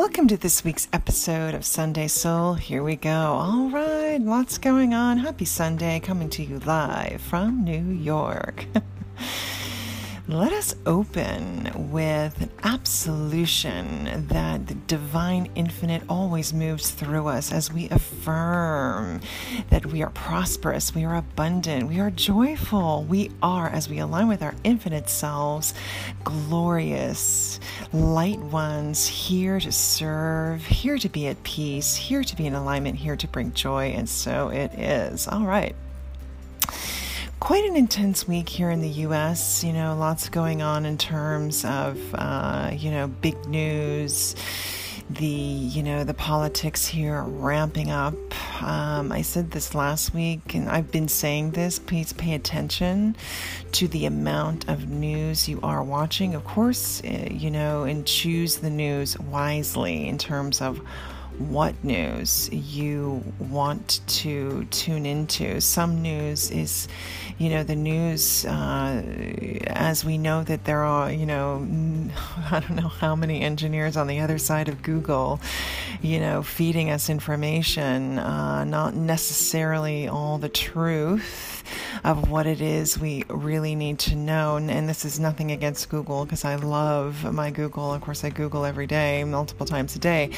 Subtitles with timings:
[0.00, 2.54] Welcome to this week's episode of Sunday Soul.
[2.54, 3.10] Here we go.
[3.10, 5.18] All right, lots going on.
[5.18, 8.64] Happy Sunday, coming to you live from New York.
[10.30, 17.72] Let us open with an absolution that the divine infinite always moves through us as
[17.72, 19.22] we affirm
[19.70, 24.28] that we are prosperous, we are abundant, we are joyful, we are, as we align
[24.28, 25.74] with our infinite selves,
[26.22, 27.58] glorious,
[27.92, 32.96] light ones, here to serve, here to be at peace, here to be in alignment,
[32.96, 35.26] here to bring joy, and so it is.
[35.26, 35.74] All right
[37.40, 39.64] quite an intense week here in the U.S.
[39.64, 44.36] You know, lots going on in terms of uh, you know big news.
[45.08, 48.14] The you know the politics here ramping up.
[48.62, 51.78] Um, I said this last week, and I've been saying this.
[51.78, 53.16] Please pay attention
[53.72, 56.34] to the amount of news you are watching.
[56.34, 60.80] Of course, uh, you know, and choose the news wisely in terms of
[61.48, 65.60] what news you want to tune into.
[65.60, 66.86] Some news is,
[67.38, 69.02] you know, the news, uh,
[69.66, 71.66] as we know that there are, you know,
[72.50, 75.40] I don't know how many engineers on the other side of Google,
[76.02, 81.59] you know, feeding us information, uh, not necessarily all the truth
[82.04, 84.56] of what it is we really need to know.
[84.56, 87.92] And this is nothing against Google because I love my Google.
[87.92, 90.30] Of course, I Google every day, multiple times a day.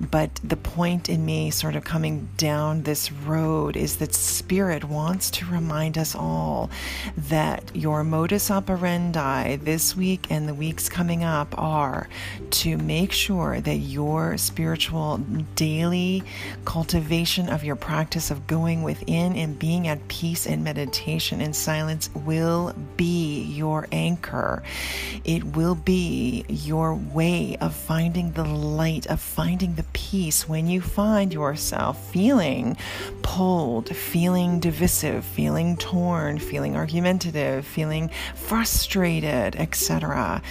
[0.00, 5.30] But the point in me sort of coming down this road is that Spirit wants
[5.32, 6.70] to remind us all
[7.16, 12.08] that your modus operandi this week and the weeks coming up are
[12.50, 15.18] to make sure that your spiritual
[15.54, 16.22] daily
[16.64, 21.56] cultivation of your practice of going within and being at peace and meditation meditation and
[21.56, 24.62] silence will be your anchor.
[25.24, 30.82] It will be your way of finding the light, of finding the peace when you
[30.82, 32.76] find yourself feeling
[33.22, 40.42] pulled, feeling divisive, feeling torn, feeling argumentative, feeling frustrated, etc.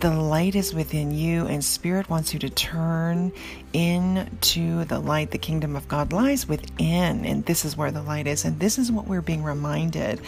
[0.00, 3.32] The light is within you, and Spirit wants you to turn
[3.74, 5.32] into the light.
[5.32, 8.78] The kingdom of God lies within, and this is where the light is, and this
[8.78, 10.20] is what we're being reminded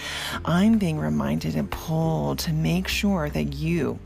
[0.44, 3.98] I'm being reminded and pulled to make sure that you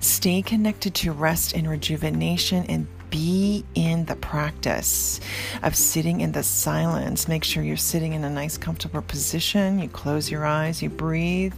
[0.00, 5.20] stay connected to rest and rejuvenation and be in the practice
[5.62, 7.28] of sitting in the silence.
[7.28, 9.78] Make sure you're sitting in a nice, comfortable position.
[9.78, 11.54] You close your eyes, you breathe.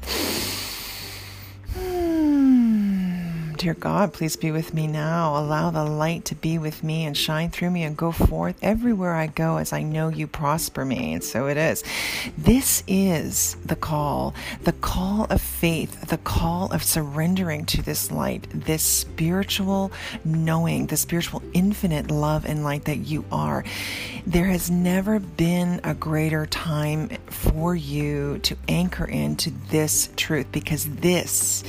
[3.59, 5.37] Dear God, please be with me now.
[5.37, 9.17] Allow the light to be with me and shine through me and go forth everywhere
[9.17, 11.15] I go as I know you prosper me.
[11.15, 11.83] And so it is.
[12.39, 14.33] This is the call,
[14.63, 19.91] the call of faith, the call of surrendering to this light, this spiritual
[20.25, 23.65] knowing, the spiritual infinite love and light that you are.
[24.25, 30.89] There has never been a greater time for you to anchor into this truth because
[30.89, 31.65] this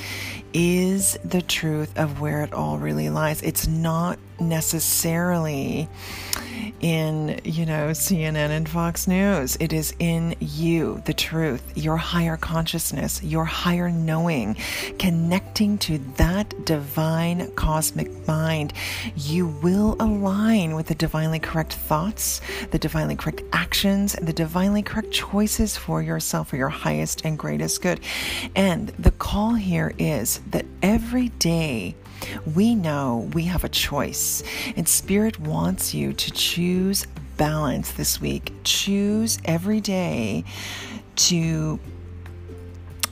[0.54, 3.42] is the truth of where it all really lies.
[3.42, 5.88] It's not necessarily
[6.80, 9.58] in, you know, CNN and Fox News.
[9.60, 14.56] It is in you, the truth, your higher consciousness, your higher knowing,
[14.98, 18.74] connecting to that divine cosmic mind.
[19.16, 22.42] You will align with the divinely correct thoughts,
[22.72, 27.38] the divinely correct actions, and the divinely correct choices for yourself for your highest and
[27.38, 28.00] greatest good.
[28.56, 31.96] And the call here is that every day,
[32.56, 34.44] we know we have a choice,
[34.76, 37.06] and Spirit wants you to choose
[37.38, 38.52] balance this week.
[38.64, 40.44] Choose every day
[41.16, 41.80] to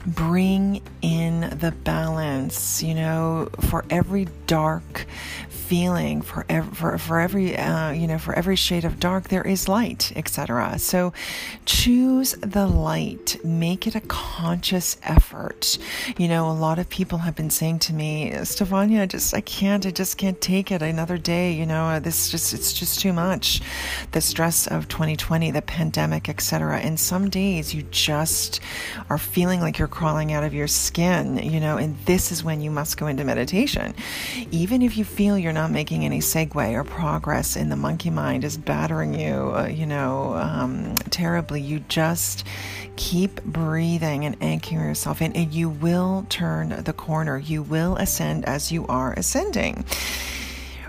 [0.06, 5.06] bring in the balance, you know, for every dark
[5.68, 9.46] feeling for every, for, for every uh, you know for every shade of dark there
[9.46, 11.12] is light etc so
[11.66, 13.36] choose the light.
[13.44, 15.78] Make it a conscious effort.
[16.16, 19.42] You know a lot of people have been saying to me Stefania I just I
[19.42, 23.12] can't I just can't take it another day you know this just it's just too
[23.12, 23.60] much.
[24.12, 28.60] The stress of 2020 the pandemic etc and some days you just
[29.10, 32.60] are feeling like you're crawling out of your skin you know and this is when
[32.60, 33.94] you must go into meditation
[34.50, 38.44] even if you feel you're not making any segue or progress in the monkey mind
[38.44, 42.44] is battering you, uh, you know, um, terribly, you just
[42.96, 47.38] keep breathing and anchoring yourself in, and you will turn the corner.
[47.38, 49.84] You will ascend as you are ascending.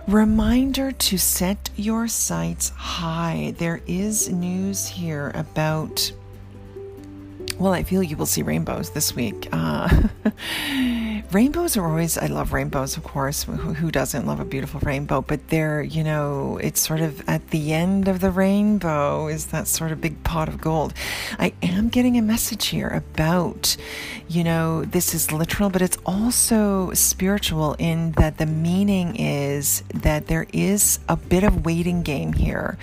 [0.07, 3.53] Reminder to set your sights high.
[3.57, 6.11] There is news here about
[7.59, 9.49] well, I feel you will see rainbows this week.
[9.51, 10.07] Uh,
[11.31, 13.43] rainbows are always, I love rainbows, of course.
[13.43, 15.21] Who, who doesn't love a beautiful rainbow?
[15.21, 19.67] But they're, you know, it's sort of at the end of the rainbow is that
[19.67, 20.93] sort of big pot of gold.
[21.37, 23.77] I am getting a message here about,
[24.27, 30.27] you know, this is literal, but it's also spiritual in that the meaning is that
[30.27, 32.77] there is a bit of waiting game here.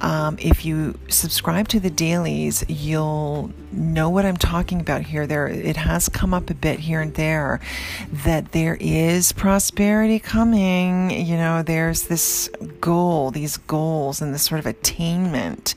[0.00, 5.26] Um, if you subscribe to the dailies, you'll know what I'm talking about here.
[5.26, 7.60] There, it has come up a bit here and there
[8.12, 11.10] that there is prosperity coming.
[11.10, 12.48] You know, there's this
[12.80, 15.74] goal, these goals, and this sort of attainment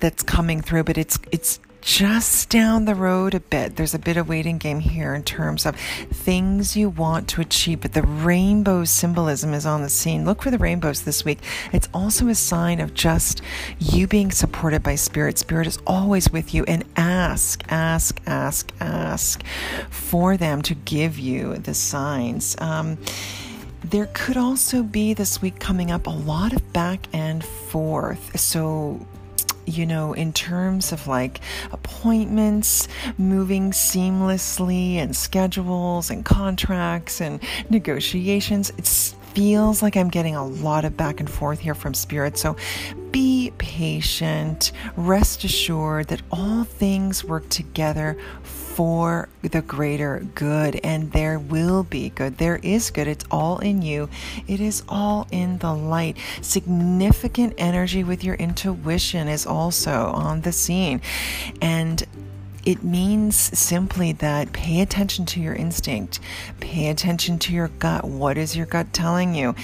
[0.00, 0.84] that's coming through.
[0.84, 3.76] But it's it's just down the road a bit.
[3.76, 7.80] There's a bit of waiting game here in terms of things you want to achieve,
[7.80, 10.24] but the rainbow symbolism is on the scene.
[10.24, 11.38] Look for the rainbows this week.
[11.72, 13.40] It's also a sign of just
[13.78, 15.38] you being supported by Spirit.
[15.38, 19.44] Spirit is always with you, and ask, ask, ask, ask
[19.88, 22.56] for them to give you the signs.
[22.58, 22.98] Um,
[23.84, 28.40] there could also be this week coming up a lot of back and forth.
[28.40, 29.06] So
[29.66, 31.40] you know, in terms of like
[31.72, 38.86] appointments moving seamlessly and schedules and contracts and negotiations, it
[39.34, 42.38] feels like I'm getting a lot of back and forth here from spirit.
[42.38, 42.56] So
[43.10, 44.72] be patient.
[44.96, 48.16] Rest assured that all things work together
[48.76, 52.36] for the greater good, and there will be good.
[52.36, 53.08] There is good.
[53.08, 54.10] It's all in you,
[54.46, 56.18] it is all in the light.
[56.42, 61.00] Significant energy with your intuition is also on the scene.
[61.62, 61.85] And
[62.66, 66.18] it means simply that pay attention to your instinct,
[66.58, 68.04] pay attention to your gut.
[68.04, 69.54] What is your gut telling you?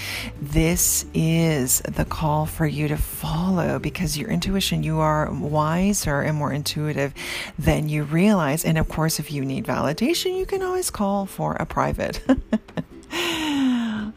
[0.41, 6.37] This is the call for you to follow because your intuition, you are wiser and
[6.37, 7.13] more intuitive
[7.59, 8.63] than you realize.
[8.63, 12.21] And of course, if you need validation, you can always call for a private.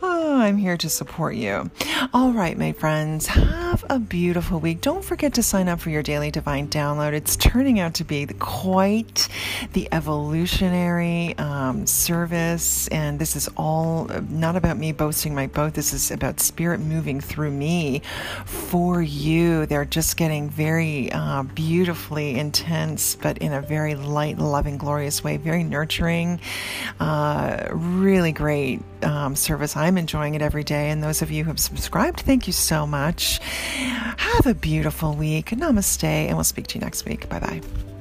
[0.02, 1.70] Oh, I'm here to support you.
[2.12, 4.80] All right, my friends, have a beautiful week.
[4.80, 7.12] Don't forget to sign up for your daily divine download.
[7.12, 9.28] It's turning out to be quite
[9.72, 15.72] the evolutionary um, service, and this is all not about me boasting my boat.
[15.72, 18.02] This is about spirit moving through me
[18.44, 19.64] for you.
[19.64, 25.38] They're just getting very uh, beautifully intense, but in a very light, loving, glorious way,
[25.38, 26.38] very nurturing,
[27.00, 29.74] uh, really great um, service.
[29.74, 30.90] I'm enjoying it every day.
[30.90, 33.40] And those of you who have subscribed, thank you so much.
[34.34, 35.46] Have a beautiful week.
[35.50, 37.28] Namaste, and we'll speak to you next week.
[37.28, 37.95] Bye bye.